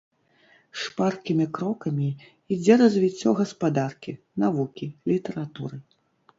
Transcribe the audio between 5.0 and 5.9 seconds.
літаратуры.